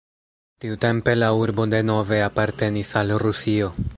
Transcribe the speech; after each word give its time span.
Tiutempe 0.63 1.13
la 1.19 1.27
urbo 1.41 1.67
denove 1.75 2.21
apartenis 2.31 2.95
al 3.03 3.17
Rusio. 3.27 3.73